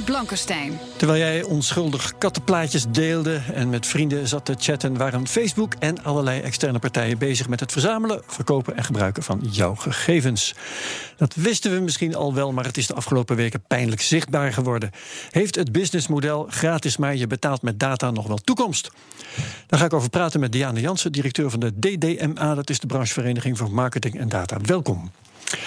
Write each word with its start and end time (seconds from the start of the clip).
Blankenstein. 0.00 0.78
Terwijl 0.96 1.18
jij 1.18 1.42
onschuldig 1.42 2.18
kattenplaatjes 2.18 2.84
deelde 2.88 3.40
en 3.54 3.70
met 3.70 3.86
vrienden 3.86 4.28
zat 4.28 4.44
te 4.44 4.54
chatten, 4.58 4.96
waren 4.96 5.26
Facebook 5.26 5.74
en 5.78 6.04
allerlei 6.04 6.40
externe 6.40 6.78
partijen 6.78 7.18
bezig 7.18 7.48
met 7.48 7.60
het 7.60 7.72
verzamelen, 7.72 8.22
verkopen 8.26 8.76
en 8.76 8.84
gebruiken 8.84 9.22
van 9.22 9.40
jouw 9.50 9.74
gegevens. 9.74 10.54
Dat 11.16 11.34
wisten 11.34 11.74
we 11.74 11.80
misschien 11.80 12.14
al 12.14 12.34
wel, 12.34 12.52
maar 12.52 12.64
het 12.64 12.76
is 12.76 12.86
de 12.86 12.94
afgelopen 12.94 13.36
weken 13.36 13.62
pijnlijk 13.66 14.00
zichtbaar 14.00 14.52
geworden. 14.52 14.90
Heeft 15.30 15.54
het 15.54 15.72
businessmodel 15.72 16.46
gratis 16.48 16.96
maar 16.96 17.16
je 17.16 17.26
betaalt 17.26 17.62
met 17.62 17.80
data 17.80 18.10
nog 18.10 18.26
wel 18.26 18.38
toekomst? 18.38 18.90
Daar 19.66 19.78
ga 19.80 19.84
ik 19.84 19.92
over 19.92 20.10
praten 20.10 20.40
met 20.40 20.52
Diane 20.52 20.80
Jansen, 20.80 21.12
directeur 21.12 21.50
van 21.50 21.60
de 21.60 21.78
DDMA, 21.78 22.54
dat 22.54 22.70
is 22.70 22.80
de 22.80 22.86
branchevereniging 22.86 23.58
voor 23.58 23.70
marketing 23.70 24.18
en 24.18 24.28
data. 24.28 24.56
Welkom. 24.62 25.10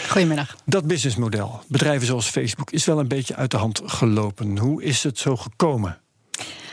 Goedemiddag. 0.10 0.56
Dat 0.66 0.86
businessmodel, 0.88 1.60
bedrijven 1.68 2.08
zoals 2.08 2.28
Facebook, 2.30 2.72
is 2.72 2.86
wel 2.86 3.00
een 3.00 3.08
beetje 3.08 3.36
uit 3.36 3.52
de 3.52 3.58
hand 3.58 3.82
gelopen. 3.86 4.58
Hoe 4.58 4.84
is 4.84 5.04
het 5.04 5.20
zo 5.20 5.36
gekomen? 5.36 6.00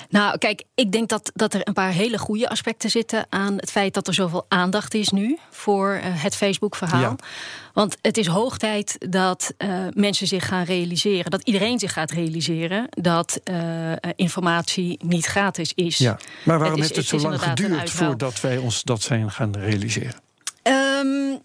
Nou, 0.09 0.39
kijk, 0.39 0.63
ik 0.75 0.93
denk 0.93 1.09
dat, 1.09 1.31
dat 1.35 1.55
er 1.55 1.61
een 1.69 1.73
paar 1.73 1.91
hele 1.91 2.19
goede 2.19 2.49
aspecten 2.49 2.91
zitten 2.91 3.27
aan 3.29 3.57
het 3.57 3.71
feit 3.71 3.95
dat 3.95 4.07
er 4.07 4.15
zoveel 4.15 4.45
aandacht 4.49 4.95
is 4.95 5.09
nu 5.09 5.39
voor 5.51 5.95
uh, 5.95 6.01
het 6.23 6.37
Facebook-verhaal. 6.37 7.01
Ja. 7.01 7.17
Want 7.73 7.97
het 8.01 8.17
is 8.17 8.27
hoog 8.27 8.59
tijd 8.59 8.97
dat 8.99 9.55
uh, 9.59 9.87
mensen 9.95 10.27
zich 10.27 10.47
gaan 10.47 10.65
realiseren, 10.65 11.31
dat 11.31 11.43
iedereen 11.45 11.79
zich 11.79 11.93
gaat 11.93 12.11
realiseren 12.11 12.87
dat 12.91 13.41
uh, 13.45 13.93
informatie 14.17 14.99
niet 15.05 15.27
gratis 15.27 15.73
is. 15.75 15.99
Ja. 15.99 16.19
Maar 16.45 16.59
waarom 16.59 16.81
Het 16.81 16.91
is- 16.91 16.97
heeft 16.97 17.11
het 17.11 17.21
zo 17.21 17.29
het 17.29 17.41
lang 17.41 17.51
geduurd 17.59 17.91
voordat 17.91 18.41
wij 18.41 18.57
ons 18.57 18.83
dat 18.83 19.03
zijn 19.03 19.31
gaan 19.31 19.57
realiseren? 19.57 20.15
Ehm, 20.63 21.37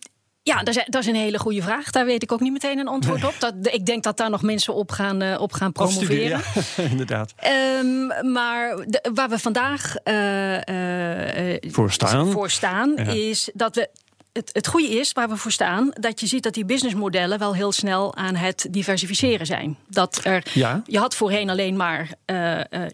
ja, 0.50 0.64
dat 0.64 0.76
is, 0.76 0.84
dat 0.86 1.02
is 1.02 1.08
een 1.08 1.16
hele 1.16 1.40
goede 1.40 1.62
vraag. 1.62 1.90
Daar 1.92 2.06
weet 2.06 2.24
ik 2.24 2.32
ook 2.32 2.40
niet 2.40 2.52
meteen 2.52 2.80
een 2.80 2.88
antwoord 2.88 3.24
op. 3.24 3.34
Dat, 3.40 3.54
ik 3.62 3.86
denk 3.86 4.04
dat 4.04 4.18
daar 4.18 4.30
nog 4.30 4.42
mensen 4.42 4.74
op 4.74 4.92
gaan, 4.92 5.22
eh, 5.22 5.42
op 5.42 5.54
gaan 5.54 5.72
promoveren. 5.72 6.28
Ja, 6.28 6.40
inderdaad. 6.92 7.34
Ehm, 7.36 8.32
maar 8.32 8.76
de- 8.88 9.10
waar 9.14 9.30
we 9.30 9.40
vandaag 9.40 9.96
eh, 10.04 11.54
eh, 11.54 11.62
Voor 11.72 11.92
staan. 11.92 12.32
voor 12.32 12.50
staan, 12.50 12.94
Ja. 12.96 13.04
is 13.04 13.50
dat 13.54 13.76
we. 13.76 13.90
Het, 14.34 14.50
het 14.54 14.68
goede 14.68 14.88
is 15.00 15.12
waar 15.12 15.30
we 15.30 15.36
voor 15.38 15.52
staan, 15.52 15.90
dat 15.94 16.20
je 16.20 16.28
ziet 16.28 16.44
dat 16.44 16.54
die 16.54 16.66
businessmodellen 16.66 17.40
wel 17.40 17.54
heel 17.56 17.72
snel 17.72 18.16
aan 18.16 18.36
het 18.36 18.68
diversificeren 18.72 19.46
zijn. 19.46 19.78
Dat 19.88 20.20
er, 20.24 20.44
Ja. 20.54 20.82
je 20.86 20.98
had 21.00 21.16
voorheen 21.16 21.50
alleen 21.50 21.76
maar 21.76 22.10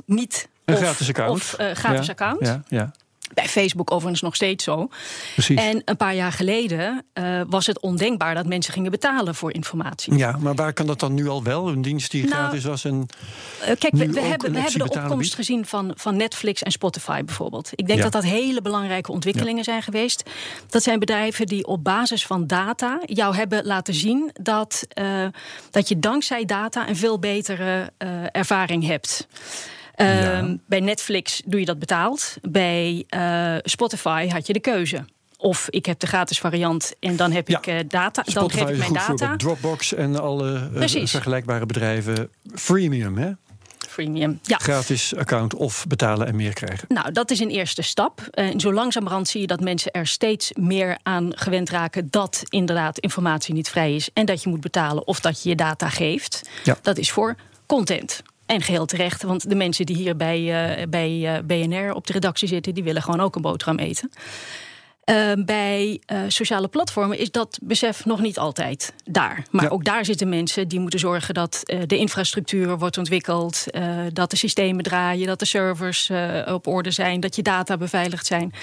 niet 0.05 0.47
Een 0.65 0.73
of, 0.73 0.79
gratis 0.81 1.07
account. 1.09 1.31
of 1.31 1.55
gratis 1.73 2.05
Ja, 2.05 2.11
account. 2.11 2.45
Ja, 2.47 2.61
ja, 2.67 2.91
Bij 3.33 3.47
Facebook 3.47 3.91
overigens 3.91 4.21
nog 4.21 4.35
steeds 4.35 4.63
zo. 4.63 4.87
precies. 5.33 5.59
En 5.59 5.81
een 5.85 5.97
paar 5.97 6.15
jaar 6.15 6.31
geleden 6.31 7.05
eh, 7.13 7.41
was 7.47 7.65
het 7.67 7.79
ondenkbaar 7.79 8.35
dat 8.35 8.45
mensen 8.45 8.73
gingen 8.73 8.91
betalen 8.91 9.35
voor 9.35 9.53
informatie. 9.53 10.17
Ja, 10.17 10.37
maar 10.39 10.55
waar 10.55 10.73
kan 10.73 10.85
dat 10.85 10.99
dan 10.99 11.13
nu 11.13 11.27
al 11.27 11.43
wel? 11.43 11.67
Een 11.67 11.81
dienst 11.81 12.11
die 12.11 12.21
Nou, 12.23 12.33
gratis 12.35 12.63
was 12.63 12.85
en 12.85 13.05
Eh, 13.61 13.65
kijk, 13.65 13.93
we, 13.93 13.97
hebben, 13.99 14.47
een 14.47 14.53
we 14.53 14.59
hebben 14.59 14.79
de 14.79 14.99
opkomst 14.99 15.17
biedt? 15.17 15.35
gezien 15.35 15.65
van, 15.65 15.91
van 15.95 16.15
Netflix 16.17 16.63
en 16.63 16.71
Spotify 16.71 17.23
bijvoorbeeld. 17.23 17.69
Ik 17.75 17.85
denk 17.87 17.97
Ja. 17.97 18.03
dat 18.03 18.13
dat 18.13 18.23
hele 18.23 18.61
belangrijke 18.61 19.11
ontwikkelingen 19.11 19.63
zijn 19.63 19.81
geweest. 19.81 20.29
Dat 20.69 20.83
zijn 20.83 20.99
bedrijven 20.99 21.45
die 21.45 21.65
op 21.67 21.83
basis 21.83 22.25
van 22.25 22.47
data 22.47 22.99
jou 23.05 23.35
hebben 23.35 23.65
laten 23.65 23.93
zien 23.93 24.29
dat, 24.41 24.83
eh, 24.89 25.25
dat 25.71 25.87
je 25.89 25.99
dankzij 25.99 26.45
data 26.45 26.89
een 26.89 26.95
veel 26.95 27.19
betere 27.19 27.91
ervaring 28.31 28.85
hebt. 28.85 29.27
Ehm, 29.95 30.09
Ja. 30.45 30.55
Bij 30.67 30.79
Netflix 30.79 31.41
doe 31.45 31.59
je 31.59 31.65
dat 31.65 31.79
betaald. 31.79 32.35
Bij 32.41 33.03
eh, 33.09 33.55
Spotify 33.63 34.27
had 34.29 34.47
je 34.47 34.53
de 34.53 34.59
keuze. 34.59 35.05
Of 35.37 35.67
ik 35.69 35.85
heb 35.85 35.99
de 35.99 36.07
gratis 36.07 36.39
variant 36.39 36.93
en 36.99 37.15
dan 37.15 37.31
heb 37.31 37.47
Ja. 37.47 37.57
ik 37.57 37.67
eh, 37.67 37.79
data. 37.87 38.23
Dan 38.33 38.51
geef 38.51 38.61
ik 38.61 38.69
is 38.69 38.77
mijn 38.77 38.89
goed 38.89 38.95
data. 38.97 39.05
voorbeeld. 39.17 39.39
Dropbox 39.39 39.93
en 39.93 40.21
alle 40.21 40.69
eh, 40.75 41.05
vergelijkbare 41.07 41.65
bedrijven. 41.65 42.29
Freemium, 42.53 43.17
hè? 43.17 43.31
Freemium. 43.87 44.39
Ja. 44.43 44.57
Gratis 44.57 45.15
account 45.15 45.53
of 45.53 45.85
betalen 45.87 46.27
en 46.27 46.35
meer 46.35 46.53
krijgen. 46.53 46.85
Nou, 46.87 47.11
dat 47.11 47.31
is 47.31 47.39
een 47.39 47.49
eerste 47.49 47.81
stap. 47.81 48.21
En 48.31 48.59
zo 48.59 48.73
langzamerhand 48.73 49.27
zie 49.27 49.41
je 49.41 49.47
dat 49.47 49.59
mensen 49.59 49.91
er 49.91 50.07
steeds 50.07 50.51
meer 50.59 50.97
aan 51.03 51.31
gewend 51.35 51.69
raken 51.69 52.07
dat 52.09 52.43
inderdaad 52.49 52.97
informatie 52.99 53.53
niet 53.53 53.69
vrij 53.69 53.95
is 53.95 54.09
en 54.13 54.25
dat 54.25 54.43
je 54.43 54.49
moet 54.49 54.61
betalen 54.61 55.07
of 55.07 55.19
dat 55.19 55.43
je 55.43 55.49
je 55.49 55.55
data 55.55 55.89
geeft. 55.89 56.49
Ja. 56.63 56.77
Dat 56.81 56.97
is 56.97 57.11
voor 57.11 57.35
content. 57.65 58.21
En 58.45 58.61
geheel 58.61 58.85
terecht, 58.85 59.23
want 59.23 59.49
de 59.49 59.55
mensen 59.55 59.85
die 59.85 59.95
hier 59.95 60.15
bij, 60.15 60.69
eh, 60.77 60.87
bij 60.87 61.35
eh, 61.35 61.43
BNR 61.43 61.93
op 61.93 62.07
de 62.07 62.13
redactie 62.13 62.47
zitten, 62.47 62.73
die 62.73 62.83
willen 62.83 63.01
gewoon 63.01 63.19
ook 63.19 63.35
een 63.35 63.41
boterham 63.41 63.79
eten. 63.79 64.11
Eh, 65.03 65.31
bij 65.45 66.01
eh, 66.05 66.19
sociale 66.27 66.67
platformen 66.67 67.17
is 67.17 67.31
dat 67.31 67.59
besef 67.61 68.05
nog 68.05 68.21
niet 68.21 68.37
altijd 68.39 68.93
daar. 69.03 69.45
Maar 69.51 69.63
Ja. 69.63 69.69
ook 69.69 69.83
daar 69.83 70.05
zitten 70.05 70.29
mensen 70.29 70.67
die 70.67 70.79
moeten 70.79 70.99
zorgen 70.99 71.33
dat 71.33 71.61
de 71.87 71.97
infrastructuur 71.97 72.77
wordt 72.77 72.97
ontwikkeld, 72.97 73.65
dat 74.13 74.29
de 74.29 74.35
systemen 74.37 74.83
draaien, 74.83 75.27
dat 75.27 75.39
de 75.39 75.45
servers 75.45 76.11
op 76.45 76.67
orde 76.67 76.91
zijn, 76.91 77.19
dat 77.19 77.35
je 77.35 77.41
data 77.41 77.77
beveiligd 77.77 78.25
zijn. 78.25 78.53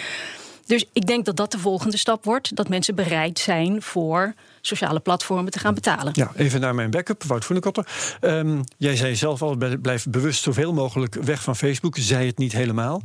Dus 0.67 0.85
ik 0.93 1.07
denk 1.07 1.25
dat 1.25 1.37
dat 1.37 1.53
de 1.53 1.59
volgende 1.59 1.97
stap 1.97 2.25
wordt, 2.25 2.57
dat 2.57 2.69
mensen 2.69 2.95
bereid 2.95 3.39
zijn 3.39 3.83
voor 3.83 4.35
sociale 4.61 5.01
platformen 5.01 5.53
te 5.53 5.59
gaan 5.59 5.75
betalen. 5.75 6.13
Ja, 6.17 6.33
even 6.37 6.61
naar 6.61 6.75
mijn 6.75 6.91
backup, 6.91 7.23
Wout 7.23 7.45
Voenekotter. 7.45 7.87
Ehm 8.21 8.61
jij 8.77 8.97
zei 8.97 9.17
zelf 9.17 9.43
al, 9.43 9.57
blijf 9.81 10.07
bewust 10.09 10.43
zoveel 10.43 10.73
mogelijk 10.73 11.15
weg 11.15 11.43
van 11.43 11.57
Facebook. 11.57 11.97
Zei 11.97 12.27
het 12.27 12.39
niet 12.39 12.53
helemaal. 12.53 13.03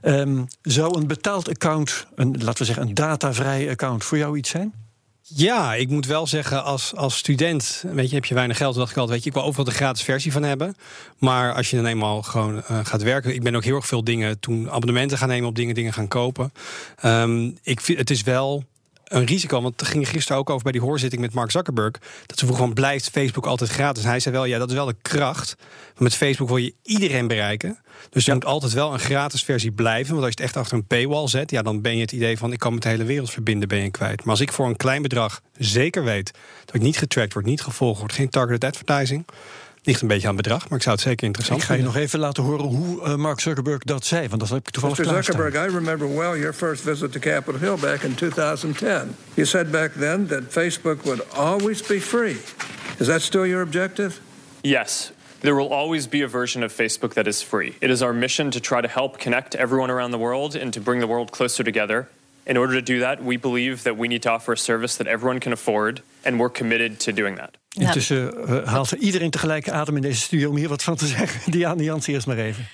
Ehm, 0.00 0.44
zou 0.62 0.98
een 0.98 1.06
betaald 1.06 1.48
account, 1.48 2.06
een, 2.14 2.36
laten 2.38 2.58
we 2.58 2.64
zeggen 2.64 2.86
een 2.86 2.94
datavrij 2.94 3.70
account, 3.70 4.04
voor 4.04 4.18
jou 4.18 4.36
iets 4.36 4.50
zijn? 4.50 4.74
Ja, 5.34 5.74
ik 5.74 5.88
moet 5.88 6.06
wel 6.06 6.26
zeggen, 6.26 6.64
als, 6.64 6.94
als 6.94 7.16
student, 7.16 7.84
weet 7.92 8.08
je, 8.08 8.14
heb 8.14 8.24
je 8.24 8.34
weinig 8.34 8.56
geld. 8.56 8.74
Dacht 8.74 8.90
ik 8.90 8.96
altijd, 8.96 9.14
weet 9.14 9.22
je, 9.22 9.28
ik 9.28 9.36
wil 9.36 9.44
overal 9.44 9.64
de 9.64 9.70
gratis 9.70 10.02
versie 10.02 10.32
van 10.32 10.42
hebben. 10.42 10.74
Maar 11.18 11.54
als 11.54 11.70
je 11.70 11.76
dan 11.76 11.86
eenmaal 11.86 12.22
gewoon 12.22 12.62
eh, 12.62 12.78
gaat 12.82 13.02
werken, 13.02 13.34
ik 13.34 13.42
ben 13.42 13.54
ook 13.54 13.64
heel 13.64 13.76
erg 13.76 13.86
veel 13.86 14.04
dingen 14.04 14.40
toen 14.40 14.70
abonnementen 14.70 15.18
gaan 15.18 15.28
nemen 15.28 15.48
op 15.48 15.54
dingen, 15.54 15.74
dingen 15.74 15.92
gaan 15.92 16.08
kopen. 16.08 16.52
Ehm, 16.96 17.50
ik 17.62 17.80
vind, 17.80 17.98
het 17.98 18.10
is 18.10 18.22
wel 18.22 18.64
een 19.10 19.24
risico, 19.24 19.62
want 19.62 19.80
er 19.80 19.86
ging 19.86 20.08
gisteren 20.08 20.38
ook 20.38 20.50
over 20.50 20.62
bij 20.62 20.72
die 20.72 20.80
hoorzitting 20.80 21.22
met 21.22 21.34
Mark 21.34 21.50
Zuckerberg. 21.50 21.92
Dat 22.26 22.38
ze 22.38 22.44
vroegen 22.44 22.64
van 22.64 22.74
blijft 22.74 23.10
Facebook 23.10 23.46
altijd 23.46 23.70
gratis? 23.70 24.02
En 24.02 24.08
hij 24.08 24.20
zei 24.20 24.34
wel, 24.34 24.44
ja, 24.44 24.58
dat 24.58 24.68
is 24.68 24.74
wel 24.74 24.86
de 24.86 24.96
kracht. 25.02 25.54
Maar 25.58 26.02
met 26.02 26.14
Facebook 26.14 26.48
wil 26.48 26.56
je 26.56 26.74
iedereen 26.82 27.26
bereiken. 27.26 27.78
Dus 28.10 28.26
er 28.26 28.34
moet 28.34 28.44
altijd 28.44 28.72
wel 28.72 28.92
een 28.92 28.98
gratis 28.98 29.42
versie 29.42 29.72
blijven. 29.72 30.14
Want 30.14 30.24
als 30.24 30.34
je 30.34 30.42
het 30.42 30.50
echt 30.50 30.56
achter 30.56 30.76
een 30.76 30.86
paywall 30.86 31.28
zet, 31.28 31.50
ja, 31.50 31.62
dan 31.62 31.80
ben 31.80 31.94
je 31.94 32.00
het 32.00 32.12
idee 32.12 32.38
van 32.38 32.52
ik 32.52 32.58
kan 32.58 32.72
met 32.72 32.82
de 32.82 32.88
hele 32.88 33.04
wereld 33.04 33.30
verbinden, 33.30 33.68
ben 33.68 33.82
je 33.82 33.90
kwijt. 33.90 34.18
Maar 34.18 34.30
als 34.30 34.40
ik 34.40 34.52
voor 34.52 34.66
een 34.66 34.76
klein 34.76 35.02
bedrag 35.02 35.40
zeker 35.58 36.04
weet 36.04 36.30
dat 36.64 36.74
ik 36.74 36.82
niet 36.82 36.98
getrackt 36.98 37.32
word, 37.32 37.46
niet 37.46 37.62
gevolgd 37.62 38.00
word, 38.00 38.12
geen 38.12 38.28
targeted 38.28 38.64
advertising. 38.64 39.24
Ligt 39.82 40.00
een 40.02 40.08
beetje 40.08 40.28
aan 40.28 40.36
bedrag, 40.36 40.68
maar 40.68 40.78
ik 40.78 40.84
zou 40.84 40.94
het 40.96 41.04
zeker 41.04 41.26
interessant 41.26 41.60
Ik 41.60 41.66
ga 41.66 41.72
je 41.74 41.78
vinden. 41.80 41.94
nog 41.94 42.04
even 42.06 42.18
laten 42.18 42.42
horen 42.42 42.64
hoe 42.64 43.02
eh, 43.04 43.14
Mark 43.14 43.40
Zuckerberg 43.40 43.82
dat 43.82 44.04
zei, 44.06 44.28
want 44.28 44.40
dat 44.40 44.50
heb 44.50 44.58
ik 44.58 44.70
toevallig 44.70 44.98
Mr. 44.98 45.04
Zuckerberg, 45.04 45.54
I 45.54 45.74
remember 45.74 46.08
well 46.14 46.38
your 46.38 46.52
first 46.52 46.82
visit 46.82 47.12
to 47.12 47.18
Capitol 47.18 47.60
Hill 47.60 47.76
back 47.76 48.02
in 48.02 48.14
2010. 48.14 49.16
You 49.34 49.46
said 49.46 49.70
back 49.70 49.92
then 49.98 50.26
that 50.26 50.42
Facebook 50.42 51.02
would 51.04 51.32
always 51.32 51.82
be 51.82 52.00
free. 52.00 52.36
Is 52.98 53.06
that 53.06 53.20
still 53.20 53.46
your 53.46 53.62
objective? 53.62 54.20
Yes. 54.60 55.12
There 55.40 55.54
will 55.54 55.72
always 55.72 56.08
be 56.08 56.22
a 56.24 56.28
version 56.28 56.62
of 56.62 56.72
Facebook 56.76 57.12
that 57.14 57.26
is 57.26 57.42
free. 57.42 57.72
It 57.80 57.90
is 57.90 58.02
our 58.02 58.12
mission 58.12 58.50
to 58.50 58.60
try 58.60 58.80
to 58.82 58.88
help 58.88 59.18
connect 59.18 59.54
everyone 59.54 59.90
around 59.92 60.10
the 60.10 60.18
world 60.18 60.54
and 60.56 60.72
to 60.72 60.80
bring 60.80 61.00
the 61.00 61.06
world 61.06 61.30
closer 61.30 61.64
together. 61.64 62.08
In 62.44 62.56
order 62.56 62.74
to 62.74 62.82
do 62.82 62.98
that, 63.00 63.22
we 63.24 63.38
believe 63.38 63.82
that 63.82 63.96
we 63.96 64.06
need 64.08 64.22
to 64.22 64.30
offer 64.30 64.52
a 64.52 64.56
service 64.56 64.96
that 64.96 65.06
everyone 65.06 65.40
can 65.40 65.52
afford, 65.52 66.02
and 66.24 66.38
we're 66.38 66.52
committed 66.52 66.98
to 67.00 67.12
doing 67.12 67.36
that. 67.36 67.56
Intussen 67.78 68.46
eh, 68.46 68.66
haalt 68.66 68.90
iedereen 68.90 69.30
tegelijk 69.30 69.68
adem 69.68 69.96
in 69.96 70.02
deze 70.02 70.20
studio 70.20 70.50
om 70.50 70.56
hier 70.56 70.68
wat 70.68 70.82
van 70.82 70.96
te 70.96 71.06
zeggen. 71.16 71.52
Diane 71.52 71.82
Jans 71.82 72.06
eerst 72.06 72.26
maar 72.26 72.38
even. 72.38 72.68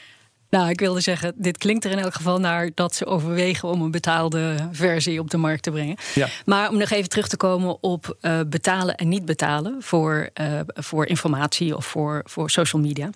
Nou, 0.51 0.69
ik 0.69 0.81
wilde 0.81 1.01
zeggen, 1.01 1.33
dit 1.37 1.59
klinkt 1.59 1.85
er 1.85 1.91
in 1.91 1.99
elk 1.99 2.15
geval 2.15 2.39
naar 2.39 2.71
dat 2.75 2.95
ze 2.95 3.07
overwegen 3.07 3.69
om 3.69 3.83
een 3.83 3.91
betaalde 3.91 4.69
versie 4.73 5.21
op 5.21 5.31
de 5.31 5.37
markt 5.37 5.63
te 5.63 5.71
brengen. 5.71 5.97
Ja. 6.15 6.29
Maar 6.45 6.69
om 6.69 6.79
nog 6.79 6.91
even 6.91 7.09
terug 7.09 7.29
te 7.29 7.37
komen 7.37 7.83
op 7.83 8.17
eh, 8.21 8.41
betalen 8.47 8.95
en 8.95 9.09
niet 9.09 9.25
betalen 9.25 9.83
voor, 9.83 10.31
eh, 10.35 10.61
voor 10.67 11.07
informatie 11.07 11.77
of 11.77 11.87
voor, 11.87 12.21
voor 12.25 12.51
social 12.51 12.83
media. 12.83 13.11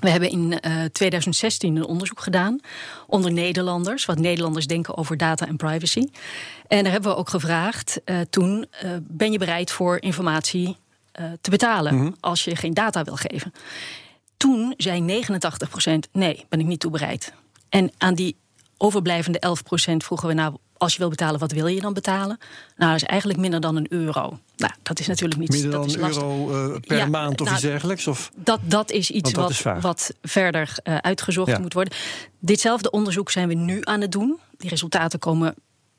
We 0.00 0.10
hebben 0.10 0.30
in 0.30 0.60
2016 0.92 1.76
een 1.76 1.84
onderzoek 1.84 2.20
gedaan 2.20 2.60
onder 3.06 3.32
Nederlanders, 3.32 4.04
wat 4.04 4.18
Nederlanders 4.18 4.66
denken 4.66 4.96
over 4.96 5.16
data 5.16 5.46
en 5.46 5.56
privacy. 5.56 6.08
En 6.66 6.82
daar 6.82 6.92
hebben 6.92 7.10
we 7.10 7.16
ook 7.16 7.28
gevraagd 7.28 8.00
toen: 8.30 8.66
ben 9.02 9.32
je 9.32 9.38
bereid 9.38 9.70
voor 9.70 10.00
informatie 10.00 10.76
te 11.40 11.50
betalen 11.50 11.94
mhm. 11.94 12.10
als 12.20 12.44
je 12.44 12.56
geen 12.56 12.74
data 12.74 13.04
wil 13.04 13.16
geven? 13.16 13.52
Toen 14.36 14.74
zei 14.76 15.22
89% 15.24 16.10
nee, 16.12 16.44
ben 16.48 16.60
ik 16.60 16.66
niet 16.66 16.80
toe 16.80 16.90
bereid. 16.90 17.32
En 17.68 17.90
aan 17.98 18.14
die 18.14 18.36
overblijvende 18.76 19.42
11% 19.92 19.96
vroegen 19.96 20.28
we 20.28 20.34
nou, 20.34 20.56
als 20.76 20.92
je 20.92 20.98
wil 20.98 21.08
betalen, 21.08 21.40
wat 21.40 21.52
wil 21.52 21.66
je 21.66 21.80
dan 21.80 21.92
betalen? 21.92 22.38
Nou, 22.76 22.92
dat 22.92 23.02
is 23.02 23.08
eigenlijk 23.08 23.40
minder 23.40 23.60
dan 23.60 23.76
een 23.76 23.86
euro. 23.88 24.38
Nou, 24.56 24.72
dat 24.82 24.98
is 24.98 25.06
natuurlijk 25.06 25.40
niet 25.40 25.50
Minder 25.50 25.70
dan 25.70 25.82
een 25.82 25.98
euro 25.98 26.50
uh, 26.72 26.76
per 26.86 27.10
maand 27.10 27.40
of 27.40 27.46
nou, 27.46 27.58
iets 27.58 27.66
dergelijks? 27.66 28.06
Of? 28.06 28.30
Dat, 28.36 28.60
dat 28.62 28.90
is 28.90 29.10
iets 29.10 29.32
wat, 29.32 29.62
wat 29.80 30.14
verder 30.22 30.78
uh, 30.84 30.96
uitgezocht 30.96 31.58
moet 31.58 31.72
worden. 31.72 31.94
Ditzelfde 32.38 32.90
onderzoek 32.90 33.30
zijn 33.30 33.48
we 33.48 33.54
nu 33.54 33.80
aan 33.82 34.00
het 34.00 34.12
doen. 34.12 34.38
Die 34.56 34.70
resultaten 34.70 35.18
komen 35.18 35.54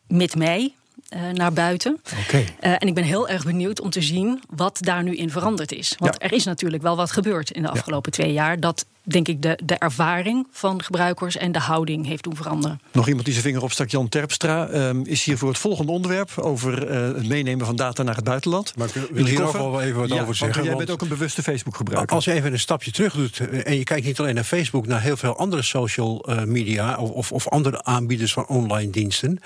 mid 0.08 0.36
mei. 0.36 0.76
Uh, 1.16 1.30
naar 1.30 1.54
buiten. 1.54 2.00
Okay. 2.28 2.42
Uh, 2.42 2.48
en 2.62 2.88
ik 2.88 2.94
ben 2.94 3.04
heel 3.04 3.28
erg 3.28 3.44
benieuwd 3.44 3.82
om 3.82 3.90
te 3.90 4.02
zien 4.02 4.42
wat 4.50 4.78
daar 4.82 5.04
nu 5.04 5.16
in 5.16 5.30
veranderd 5.30 5.72
is. 5.72 5.96
Want 5.98 6.16
ja. 6.20 6.26
er 6.28 6.34
is 6.34 6.44
natuurlijk 6.44 6.84
wel 6.84 6.96
wat 6.96 7.12
gebeurd 7.12 7.52
in 7.52 7.62
de 7.62 7.70
afgelopen 7.70 8.12
ja. 8.16 8.24
twee 8.24 8.34
jaar. 8.34 8.60
Dat 8.60 8.86
denk 9.04 9.28
ik, 9.28 9.42
de, 9.42 9.60
de 9.64 9.76
ervaring 9.76 10.48
van 10.52 10.84
gebruikers 10.84 11.38
en 11.38 11.52
de 11.52 11.60
houding 11.60 12.06
heeft 12.06 12.24
doen 12.24 12.36
veranderen. 12.36 12.82
Nog 12.92 13.08
iemand 13.08 13.26
die 13.26 13.34
zijn 13.34 13.46
vinger 13.46 13.64
opstak, 13.64 13.90
Jan 13.90 14.10
Terpstra, 14.10 14.70
um, 14.70 15.06
is 15.06 15.24
hier 15.24 15.38
voor 15.38 15.50
het 15.50 15.58
volgende 15.58 15.92
onderwerp 15.92 16.38
over 16.38 16.92
uh, 16.92 17.16
het 17.16 17.28
meenemen 17.28 17.66
van 17.66 17.76
data 17.76 18.04
naar 18.04 18.16
het 18.16 18.24
buitenland. 18.24 18.76
Maar 18.78 18.88
ik 18.88 18.94
wil 19.12 19.26
hier 19.26 19.44
ook 19.44 19.52
wel 19.52 19.82
even 19.82 20.00
wat 20.00 20.10
ja, 20.10 20.22
over 20.22 20.36
zeggen. 20.36 20.64
Jij 20.64 20.76
bent 20.76 20.90
ook 20.90 21.02
een 21.02 21.08
bewuste 21.08 21.44
Facebook-gebruiker. 21.44 22.16
Als 22.16 22.26
je 22.26 22.32
even 22.32 22.52
een 22.52 22.60
stapje 22.60 22.92
terug 22.92 23.14
doet 23.14 23.40
en 23.40 23.78
je 23.78 23.84
kijkt 23.84 24.06
niet 24.06 24.20
alleen 24.20 24.36
naar 24.36 24.44
Facebook, 24.44 24.88
naar 24.88 25.02
heel 25.02 25.18
veel 25.18 25.38
andere 25.38 25.62
social 25.62 26.30
uh, 26.30 26.44
media 26.44 26.98
of, 26.98 27.10
of, 27.10 27.32
of, 27.32 27.50
andere 27.50 27.84
aanbieders 27.84 28.34
van 28.34 28.48
online 28.48 28.92
diensten, 28.92 29.40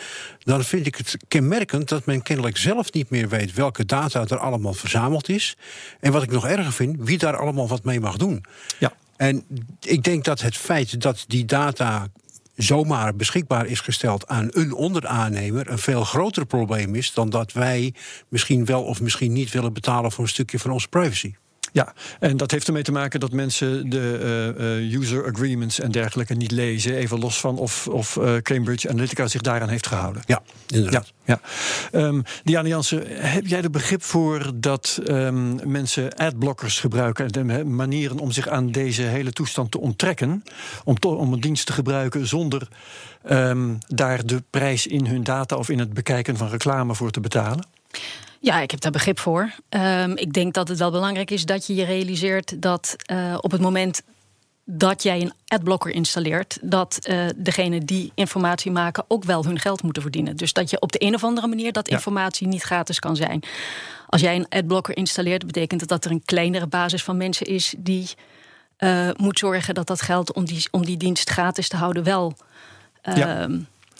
dan 0.43 0.63
vind 0.63 0.85
ik 0.85 0.95
het 0.95 1.17
kenmerkend 1.27 1.89
dat 1.89 2.05
men 2.05 2.21
kennelijk 2.21 2.57
zelf 2.57 2.91
niet 2.91 3.09
meer 3.09 3.29
weet 3.29 3.53
welke 3.53 3.85
data 3.85 4.25
er 4.27 4.37
allemaal 4.37 4.73
verzameld 4.73 5.29
is. 5.29 5.57
En 5.99 6.11
wat 6.11 6.23
ik 6.23 6.31
nog 6.31 6.47
erger 6.47 6.71
vind, 6.71 6.95
wie 6.99 7.17
daar 7.17 7.37
allemaal 7.37 7.67
wat 7.67 7.83
mee 7.83 7.99
mag 7.99 8.17
doen. 8.17 8.43
Ja. 8.77 8.93
En 9.15 9.45
ik 9.79 10.03
denk 10.03 10.23
dat 10.23 10.41
het 10.41 10.57
feit 10.57 11.01
dat 11.01 11.25
die 11.27 11.45
data 11.45 12.07
zomaar 12.55 13.15
beschikbaar 13.15 13.65
is 13.65 13.79
gesteld 13.79 14.27
aan 14.27 14.47
een 14.51 14.73
onderaannemer 14.73 15.69
een 15.69 15.77
veel 15.77 16.03
groter 16.03 16.45
probleem 16.45 16.95
is 16.95 17.13
dan 17.13 17.29
dat 17.29 17.53
wij 17.53 17.93
misschien 18.27 18.65
wel 18.65 18.83
of 18.83 19.01
misschien 19.01 19.33
niet 19.33 19.51
willen 19.51 19.73
betalen 19.73 20.11
voor 20.11 20.23
een 20.23 20.29
stukje 20.29 20.59
van 20.59 20.71
onze 20.71 20.87
privacy. 20.87 21.33
Ja, 21.75 21.93
en 22.19 22.37
dat 22.37 22.51
heeft 22.51 22.67
ermee 22.67 22.83
te 22.83 22.91
maken 22.91 23.19
dat 23.19 23.31
mensen 23.31 23.89
de 23.89 24.55
uh, 24.81 24.99
user 24.99 25.33
agreements 25.33 25.79
en 25.79 25.91
dergelijke 25.91 26.33
niet 26.33 26.51
lezen. 26.51 26.95
Even 26.95 27.19
los 27.19 27.39
van 27.39 27.57
of, 27.57 27.87
of 27.87 28.15
uh, 28.15 28.35
Cambridge 28.37 28.89
Analytica 28.89 29.27
zich 29.27 29.41
daaraan 29.41 29.69
heeft 29.69 29.87
gehouden. 29.87 30.23
Ja, 30.25 30.41
inderdaad. 30.67 31.13
Ja, 31.23 31.39
ja. 31.91 32.05
Um, 32.05 32.23
Diana 32.43 32.67
Jansen, 32.67 33.03
heb 33.07 33.47
jij 33.47 33.61
er 33.61 33.69
begrip 33.69 34.03
voor 34.03 34.51
dat 34.55 34.99
um, 35.07 35.59
mensen 35.71 36.13
adblockers 36.13 36.79
gebruiken... 36.79 37.31
De 37.31 37.43
manieren 37.65 38.19
om 38.19 38.31
zich 38.31 38.47
aan 38.47 38.71
deze 38.71 39.01
hele 39.01 39.31
toestand 39.31 39.71
te 39.71 39.79
onttrekken... 39.79 40.43
om, 40.83 40.95
om 41.01 41.33
een 41.33 41.41
dienst 41.41 41.65
te 41.65 41.73
gebruiken 41.73 42.27
zonder 42.27 42.67
um, 43.29 43.77
daar 43.87 44.25
de 44.25 44.43
prijs 44.49 44.87
in 44.87 45.05
hun 45.05 45.23
data... 45.23 45.55
of 45.55 45.69
in 45.69 45.79
het 45.79 45.93
bekijken 45.93 46.37
van 46.37 46.49
reclame 46.49 46.95
voor 46.95 47.11
te 47.11 47.19
betalen? 47.19 47.65
Ja, 48.39 48.59
ik 48.59 48.71
heb 48.71 48.79
daar 48.79 48.91
begrip 48.91 49.19
voor. 49.19 49.51
Um, 49.69 50.17
ik 50.17 50.33
denk 50.33 50.53
dat 50.53 50.67
het 50.67 50.79
wel 50.79 50.91
belangrijk 50.91 51.31
is 51.31 51.45
dat 51.45 51.67
je 51.67 51.75
je 51.75 51.85
realiseert 51.85 52.61
dat 52.61 52.95
uh, 53.11 53.37
op 53.41 53.51
het 53.51 53.61
moment 53.61 54.01
dat 54.63 55.03
jij 55.03 55.21
een 55.21 55.33
adblocker 55.47 55.91
installeert, 55.91 56.57
dat 56.61 56.99
uh, 57.09 57.25
degene 57.35 57.85
die 57.85 58.11
informatie 58.15 58.71
maken 58.71 59.05
ook 59.07 59.23
wel 59.23 59.45
hun 59.45 59.59
geld 59.59 59.83
moeten 59.83 60.01
verdienen. 60.01 60.35
Dus 60.35 60.53
dat 60.53 60.69
je 60.69 60.79
op 60.79 60.91
de 60.91 61.03
een 61.03 61.15
of 61.15 61.23
andere 61.23 61.47
manier 61.47 61.71
dat 61.71 61.89
ja. 61.89 61.95
informatie 61.95 62.47
niet 62.47 62.61
gratis 62.61 62.99
kan 62.99 63.15
zijn. 63.15 63.43
Als 64.07 64.21
jij 64.21 64.35
een 64.35 64.49
adblocker 64.49 64.97
installeert, 64.97 65.45
betekent 65.45 65.79
dat 65.79 65.89
dat 65.89 66.05
er 66.05 66.11
een 66.11 66.25
kleinere 66.25 66.67
basis 66.67 67.03
van 67.03 67.17
mensen 67.17 67.45
is 67.45 67.73
die 67.77 68.09
uh, 68.79 69.09
moet 69.17 69.39
zorgen 69.39 69.73
dat 69.73 69.87
dat 69.87 70.01
geld 70.01 70.33
om 70.33 70.45
die, 70.45 70.67
om 70.71 70.85
die 70.85 70.97
dienst 70.97 71.29
gratis 71.29 71.67
te 71.67 71.75
houden 71.75 72.03
wel. 72.03 72.37
Ja. 73.15 73.49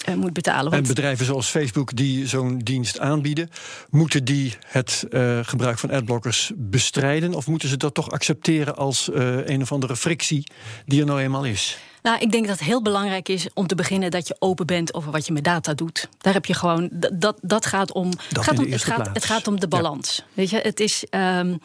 Uh, 0.09 0.15
moet 0.15 0.33
betalen. 0.33 0.71
Want... 0.71 0.75
En 0.75 0.87
bedrijven 0.87 1.25
zoals 1.25 1.47
Facebook 1.47 1.95
die 1.95 2.27
zo'n 2.27 2.57
dienst 2.57 2.99
aanbieden, 2.99 3.49
moeten 3.89 4.25
die 4.25 4.53
het 4.65 5.05
uh, 5.09 5.39
gebruik 5.41 5.79
van 5.79 5.91
adblockers 5.91 6.51
bestrijden? 6.55 7.33
Of 7.33 7.47
moeten 7.47 7.69
ze 7.69 7.77
dat 7.77 7.93
toch 7.93 8.11
accepteren 8.11 8.75
als 8.75 9.09
uh, 9.13 9.47
een 9.47 9.61
of 9.61 9.71
andere 9.71 9.95
frictie 9.95 10.47
die 10.85 10.99
er 10.99 11.05
nou 11.05 11.19
eenmaal 11.21 11.45
is? 11.45 11.77
Nou, 12.01 12.19
ik 12.19 12.31
denk 12.31 12.47
dat 12.47 12.59
het 12.59 12.67
heel 12.67 12.81
belangrijk 12.81 13.29
is 13.29 13.47
om 13.53 13.67
te 13.67 13.75
beginnen 13.75 14.11
dat 14.11 14.27
je 14.27 14.35
open 14.39 14.65
bent 14.65 14.93
over 14.93 15.11
wat 15.11 15.25
je 15.25 15.33
met 15.33 15.43
data 15.43 15.73
doet. 15.73 16.09
Daar 16.17 16.33
heb 16.33 16.45
je 16.45 16.53
gewoon. 16.53 16.89
Dat, 17.13 17.37
dat 17.41 17.65
gaat 17.65 17.91
om. 17.91 18.11
Dat 18.31 18.43
gaat 18.43 18.59
om 18.59 18.71
het, 18.71 18.83
gaat, 18.83 19.09
het 19.13 19.25
gaat 19.25 19.47
om 19.47 19.59
de 19.59 19.67
balans. 19.67 20.15
Ja. 20.15 20.23
Weet 20.33 20.49
je, 20.49 20.59
het 20.63 20.79
is. 20.79 21.05
Um, 21.09 21.59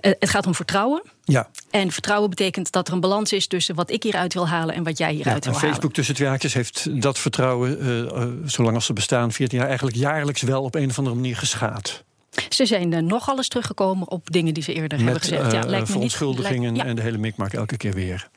het 0.00 0.28
gaat 0.28 0.46
om 0.46 0.54
vertrouwen. 0.54 1.02
Ja. 1.24 1.48
En 1.70 1.90
vertrouwen 1.90 2.30
betekent 2.30 2.72
dat 2.72 2.88
er 2.88 2.94
een 2.94 3.00
balans 3.00 3.32
is 3.32 3.46
tussen 3.46 3.74
wat 3.74 3.90
ik 3.90 4.02
hieruit 4.02 4.34
wil 4.34 4.48
halen 4.48 4.74
en 4.74 4.82
wat 4.82 4.98
jij 4.98 5.12
hieruit 5.12 5.44
ja, 5.44 5.50
wil 5.50 5.52
en 5.52 5.58
Facebook 5.58 5.80
halen. 5.80 5.94
tussen 5.94 6.14
twee 6.14 6.28
haakjes 6.28 6.54
heeft 6.54 7.02
dat 7.02 7.18
vertrouwen, 7.18 7.82
uh, 7.82 7.98
uh, 7.98 8.26
zolang 8.44 8.74
als 8.74 8.86
ze 8.86 8.92
bestaan, 8.92 9.32
14 9.32 9.58
jaar, 9.58 9.66
eigenlijk 9.66 9.96
jaarlijks 9.96 10.42
wel 10.42 10.62
op 10.62 10.74
een 10.74 10.88
of 10.88 10.98
andere 10.98 11.16
manier 11.16 11.36
geschaad. 11.36 12.04
Ze 12.48 12.66
zijn 12.66 12.92
er 12.92 13.02
nogal 13.02 13.36
eens 13.36 13.48
teruggekomen 13.48 14.08
op 14.08 14.30
dingen 14.30 14.54
die 14.54 14.62
ze 14.62 14.72
eerder 14.72 14.98
Met, 14.98 15.06
hebben 15.06 15.22
gezegd. 15.22 15.52
Ja, 15.52 15.62
uh, 15.62 15.68
lijkt 15.68 15.86
me 15.86 15.92
verontschuldigingen 15.92 16.72
niet, 16.72 16.82
en 16.82 16.96
de 16.96 17.02
hele 17.02 17.18
mikmak 17.18 17.52
elke 17.52 17.76
keer 17.76 17.92
weer. 17.92 18.28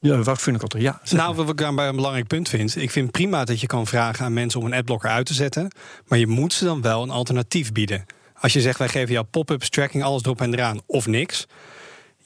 Ja, 0.00 0.22
Wout 0.22 0.40
Funnekotter, 0.40 0.80
ja. 0.80 1.00
Nou, 1.10 1.34
wat 1.34 1.48
ik 1.48 1.56
daarbij 1.56 1.88
een 1.88 1.96
belangrijk 1.96 2.26
punt 2.26 2.48
vind... 2.48 2.76
ik 2.76 2.90
vind 2.90 3.10
prima 3.10 3.44
dat 3.44 3.60
je 3.60 3.66
kan 3.66 3.86
vragen 3.86 4.24
aan 4.24 4.32
mensen 4.32 4.60
om 4.60 4.66
een 4.66 4.72
adblocker 4.72 5.10
uit 5.10 5.26
te 5.26 5.34
zetten... 5.34 5.70
maar 6.06 6.18
je 6.18 6.26
moet 6.26 6.52
ze 6.52 6.64
dan 6.64 6.82
wel 6.82 7.02
een 7.02 7.10
alternatief 7.10 7.72
bieden. 7.72 8.06
Als 8.40 8.52
je 8.52 8.60
zegt, 8.60 8.78
wij 8.78 8.88
geven 8.88 9.12
jou 9.12 9.26
pop-ups, 9.30 9.68
tracking, 9.68 10.04
alles 10.04 10.22
erop 10.22 10.40
en 10.40 10.54
eraan 10.54 10.80
of 10.86 11.06
niks... 11.06 11.46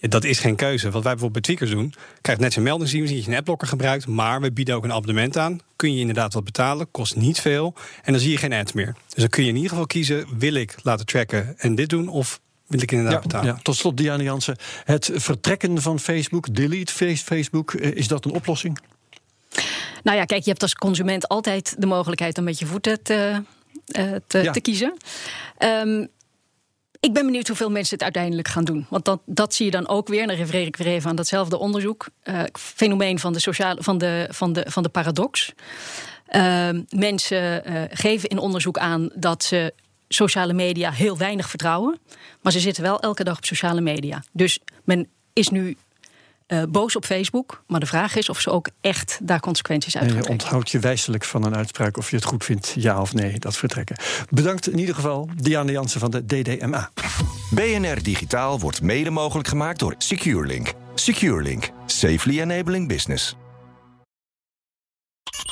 Dat 0.00 0.24
is 0.24 0.38
geen 0.38 0.56
keuze. 0.56 0.90
Wat 0.90 1.02
wij 1.02 1.12
bijvoorbeeld 1.12 1.32
bij 1.32 1.56
Tweakers 1.56 1.70
doen... 1.70 1.94
krijgt 2.20 2.40
net 2.40 2.52
zijn 2.52 2.64
melding 2.64 2.88
zien, 2.88 3.06
dat 3.06 3.24
je 3.24 3.30
een 3.30 3.36
adblocker 3.36 3.68
gebruikt... 3.68 4.06
maar 4.06 4.40
we 4.40 4.52
bieden 4.52 4.74
ook 4.74 4.84
een 4.84 4.92
abonnement 4.92 5.36
aan. 5.36 5.60
Kun 5.76 5.94
je 5.94 6.00
inderdaad 6.00 6.34
wat 6.34 6.44
betalen, 6.44 6.90
kost 6.90 7.16
niet 7.16 7.40
veel... 7.40 7.74
en 8.02 8.12
dan 8.12 8.22
zie 8.22 8.30
je 8.30 8.36
geen 8.36 8.52
ads 8.52 8.72
meer. 8.72 8.94
Dus 9.06 9.20
dan 9.20 9.28
kun 9.28 9.42
je 9.42 9.48
in 9.48 9.54
ieder 9.54 9.70
geval 9.70 9.86
kiezen... 9.86 10.26
wil 10.38 10.54
ik 10.54 10.74
laten 10.82 11.06
tracken 11.06 11.54
en 11.58 11.74
dit 11.74 11.88
doen... 11.88 12.08
of 12.08 12.40
wil 12.66 12.82
ik 12.82 12.90
inderdaad 12.92 13.14
ja, 13.14 13.20
betalen. 13.20 13.54
Ja, 13.54 13.60
tot 13.62 13.76
slot, 13.76 13.96
Diana 13.96 14.22
Jansen. 14.22 14.56
Het 14.84 15.10
vertrekken 15.14 15.82
van 15.82 15.98
Facebook, 15.98 16.54
delete 16.54 16.92
Facebook... 17.16 17.74
is 17.74 18.08
dat 18.08 18.24
een 18.24 18.32
oplossing? 18.32 18.78
Nou 20.02 20.16
ja, 20.16 20.24
kijk, 20.24 20.42
je 20.42 20.50
hebt 20.50 20.62
als 20.62 20.74
consument 20.74 21.28
altijd 21.28 21.74
de 21.78 21.86
mogelijkheid... 21.86 22.38
om 22.38 22.44
met 22.44 22.58
je 22.58 22.66
voeten 22.66 23.02
te, 23.02 23.30
uh, 23.32 23.38
te, 24.26 24.42
ja. 24.42 24.52
te 24.52 24.60
kiezen. 24.60 24.96
Um, 25.58 26.08
ik 27.00 27.12
ben 27.12 27.26
benieuwd 27.26 27.46
hoeveel 27.46 27.70
mensen 27.70 27.94
het 27.94 28.02
uiteindelijk 28.02 28.48
gaan 28.48 28.64
doen. 28.64 28.86
Want 28.88 29.04
dat, 29.04 29.20
dat 29.26 29.54
zie 29.54 29.64
je 29.64 29.70
dan 29.70 29.88
ook 29.88 30.08
weer. 30.08 30.20
En 30.20 30.28
dan 30.28 30.36
refereer 30.36 30.66
ik 30.66 30.76
weer 30.76 30.86
even 30.86 31.10
aan 31.10 31.16
datzelfde 31.16 31.58
onderzoek. 31.58 32.08
Uh, 32.24 32.42
fenomeen 32.52 33.18
van 33.18 33.32
de, 33.32 33.40
sociale, 33.40 33.82
van 33.82 33.98
de, 33.98 34.28
van 34.30 34.52
de, 34.52 34.64
van 34.68 34.82
de 34.82 34.88
paradox. 34.88 35.52
Uh, 36.30 36.68
mensen 36.88 37.70
uh, 37.72 37.82
geven 37.90 38.28
in 38.28 38.38
onderzoek 38.38 38.78
aan 38.78 39.10
dat 39.14 39.44
ze 39.44 39.74
sociale 40.08 40.52
media 40.52 40.90
heel 40.90 41.16
weinig 41.16 41.48
vertrouwen. 41.48 41.98
Maar 42.40 42.52
ze 42.52 42.60
zitten 42.60 42.82
wel 42.82 43.00
elke 43.00 43.24
dag 43.24 43.36
op 43.36 43.44
sociale 43.44 43.80
media. 43.80 44.24
Dus 44.32 44.58
men 44.84 45.08
is 45.32 45.48
nu 45.48 45.76
uh, 46.50 46.62
boos 46.68 46.96
op 46.96 47.04
Facebook. 47.04 47.62
Maar 47.66 47.80
de 47.80 47.86
vraag 47.86 48.16
is 48.16 48.28
of 48.28 48.40
ze 48.40 48.50
ook 48.50 48.68
echt 48.80 49.18
daar 49.22 49.40
consequenties 49.40 49.96
uit 49.96 50.04
gaan 50.04 50.12
trekken. 50.12 50.34
Je 50.34 50.42
onthoudt 50.42 50.70
je 50.70 50.78
wijselijk 50.78 51.24
van 51.24 51.44
een 51.44 51.56
uitspraak 51.56 51.96
of 51.96 52.10
je 52.10 52.16
het 52.16 52.24
goed 52.24 52.44
vindt, 52.44 52.74
ja 52.76 53.00
of 53.00 53.14
nee, 53.14 53.38
dat 53.38 53.56
vertrekken. 53.56 53.96
Bedankt 54.30 54.68
in 54.68 54.78
ieder 54.78 54.94
geval, 54.94 55.28
Diane 55.36 55.72
Jansen 55.72 56.00
van 56.00 56.10
de 56.10 56.26
DDMA. 56.26 56.90
BNR 57.50 58.02
Digitaal 58.02 58.60
wordt 58.60 58.82
mede 58.82 59.10
mogelijk 59.10 59.48
gemaakt 59.48 59.78
door 59.78 59.94
SecureLink. 59.98 60.72
SecureLink, 60.94 61.70
safely 61.86 62.40
enabling 62.40 62.88
business. 62.88 63.36